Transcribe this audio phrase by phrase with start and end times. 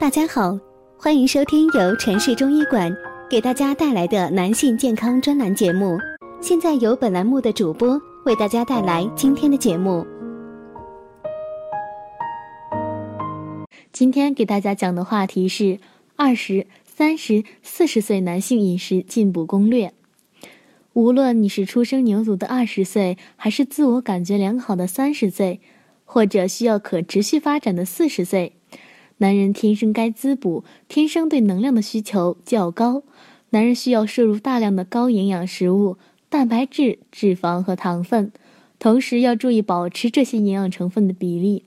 [0.00, 0.56] 大家好，
[0.96, 2.96] 欢迎收听由城市中医馆
[3.28, 5.98] 给大家带来的男性健康专栏节目。
[6.40, 10.06] 现在由本栏目的主播为大家带来今天的节目。
[13.92, 15.80] 今天给大家讲的话题是
[16.14, 19.92] 二十三十四十岁男性饮食进补攻略。
[20.92, 25.60] 无论你是初生牛犊的二十岁，还是自我感觉良好的三十岁。
[26.10, 28.54] 或者需要可持续发展的四十岁，
[29.18, 33.02] 男人天生该滋补，天生对能量的需求较高。
[33.50, 35.96] 男人需要摄入大量的高营养食物，
[36.28, 38.30] 蛋白质、脂肪和糖分，
[38.78, 41.64] 同时要注意保持这些营养成分的比例：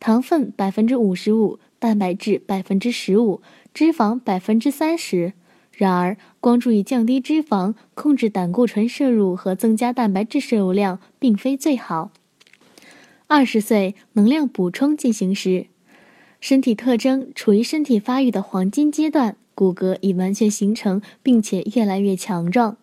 [0.00, 3.40] 糖分百分之五十五，蛋白质百分之十五，
[3.72, 5.34] 脂肪百分之三十。
[5.72, 12.10] 然而，光注意降低脂肪、控制胆固醇摄入和增加蛋白质摄入量，并非最好。
[13.28, 15.66] 二十岁能量补充进行时，
[16.40, 22.78] 身体特征处于身体发育的黄金阶段，骨骼已完全形成，并且越来越强壮。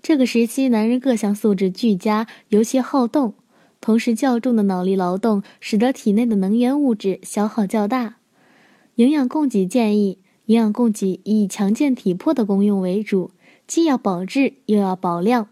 [0.00, 3.34] 这个时期，男人各项素质俱佳，尤其好动，
[3.80, 8.16] 同时较重的脑力劳动使得体内的能源物质消耗较大。
[8.94, 13.32] 营养供给建议：营养供给以强健体魄的功用为主，
[13.66, 15.48] 既要保质又要保量。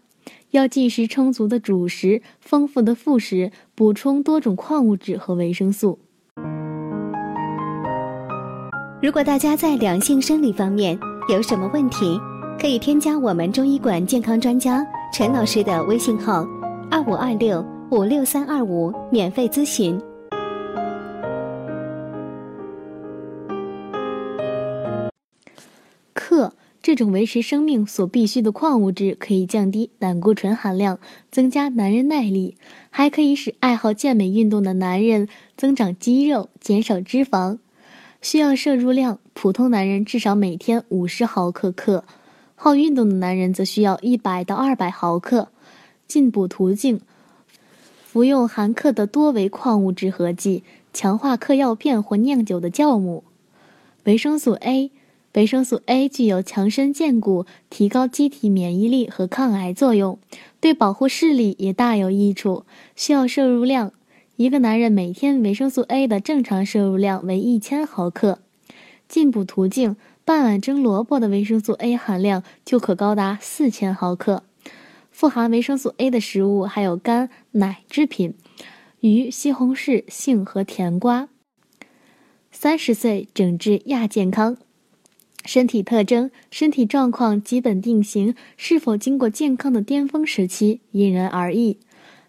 [0.51, 5.99] 要进食充足的主食，丰富的副食，补充多种矿物质和维生素。
[9.01, 10.95] 如果大家在两性生理方面
[11.27, 12.21] 有什么问题，
[12.59, 16.45] 可以添加我们中医馆健康专家陈老师的微信号：
[16.91, 19.99] 二五二六五六三二五，免费咨询。
[26.13, 26.53] 克。
[26.83, 30.97] 这种维持生命所必需的矿物质可以降低胆固醇含量，
[31.29, 32.55] 增加男人耐力，
[32.89, 37.59] 还可以使爱好健美运动的男人增长肌肉、减少脂肪。
[38.21, 42.03] 需要摄入量：普通男人至少每天五十毫克克，
[42.55, 45.49] 好运动的男人则需要一百到二百毫克。
[46.07, 47.01] 进补途径：
[48.03, 53.23] 服用含克的多维矿物质合剂，强化克药片或酿酒的酵母。
[54.03, 54.91] 维生素 A。
[55.33, 60.19] 维生素 A 具有强身健骨、提高机体免疫力和抗癌作用，
[60.59, 62.65] 对保护视力也大有益处。
[62.97, 63.93] 需要摄入量：
[64.41, 68.39] 一个男人每天维生素 A 的正常摄入量为一千毫克。
[69.07, 74.41] 进补途径：半碗蒸萝卜的维生素 A 含量就可高达四千毫克。
[75.11, 78.33] 富含维生素 A 的食物还有肝、奶制品、
[79.01, 81.29] 鱼、西红柿、杏和甜瓜。
[82.51, 84.57] 三十岁整治亚健康。
[85.45, 91.77] 身体特征、身体状况基本定型，是否经过健康的巅峰时期，因人而异。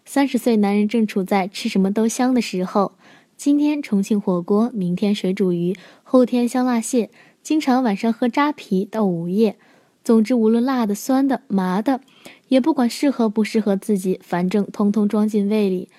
[0.05, 2.93] 三十岁男人正处在吃什么都香的时候，
[3.37, 7.09] 今天重庆火锅，明天水煮鱼，后天香辣蟹，
[7.41, 9.57] 经常晚上喝扎啤到午夜。
[10.03, 12.01] 总之，无论辣的、酸的、麻的，
[12.49, 15.89] 也不管适合不适合自己，反正通通装进胃里。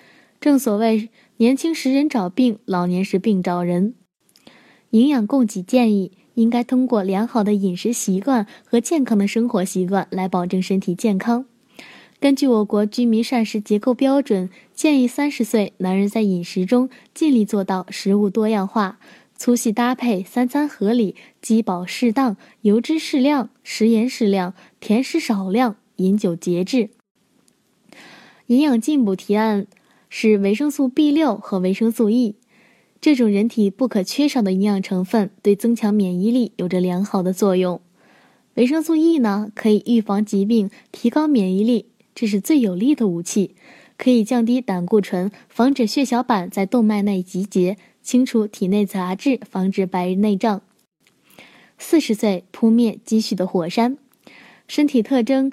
[0.40, 3.94] 正所谓，年轻时人找病，老年时病找人。
[4.90, 6.12] 营养供给建议。
[6.34, 11.46] 应该通过良好的饮食习惯和健康的生活习惯来保证身体健康。
[12.24, 18.98] 根据我国居民膳食结构标准，建议三十岁男人在饮食中尽力做到食物多样化、
[19.36, 26.88] 粗细搭配、三餐合理、饥饱适当、油脂适量、食盐适量、甜食少量、饮酒节制。
[28.46, 29.66] 营养进补提案
[30.08, 32.36] 是维生素 B 六和维生素 E。
[33.02, 37.82] 这种人体不可缺少的营养成分，对增强免疫力有着良好的作用。
[38.54, 43.54] 维生素 E 呢，可以预防疾病，提高免疫力，这是最有力的武器。
[43.96, 50.62] 可以降低胆固醇，防止血小板在动脉内集结，清除体内杂质，防止白日内障。
[51.78, 53.96] 四十岁扑灭积蓄的火山，
[54.66, 55.52] 身体特征：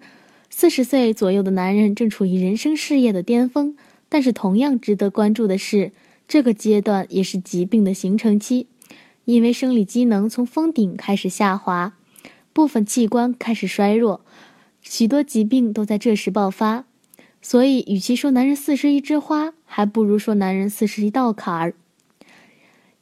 [0.49, 3.75] 四十岁左右的男人正处于人生事业的巅峰，
[4.09, 5.91] 但是同样值得关注的是。
[6.27, 8.67] 这个阶段也是疾病的形成期，
[9.25, 11.97] 因为生理机能从峰顶开始下滑，
[12.53, 14.21] 部分器官开始衰弱，
[14.81, 16.85] 许多疾病都在这时爆发。
[17.43, 21.73] 所以，与其说男人四十一枝花，还不如说男人四十一道坎儿。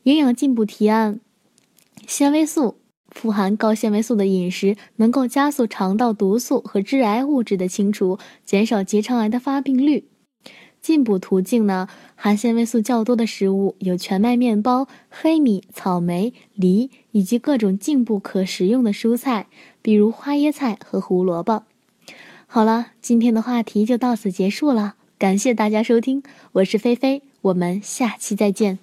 [0.03, 1.19] 营养进补提案：
[2.07, 2.77] 纤维素，
[3.09, 10.05] 富含高纤维素的饮食能够加速肠道毒素和致癌物质的清除，减少结肠癌的发病率。
[10.79, 11.89] 进补途径呢？
[12.15, 19.47] 含纤维素较多的食物有全麦面包、黑米、草莓、梨以及各种进补可食用的蔬菜，
[19.81, 21.65] 比如花椰菜和胡萝卜。
[22.51, 26.23] 好了，今天的话题就到此结束了，感谢大家收听，
[26.53, 28.79] 我是菲菲，我们下期再见。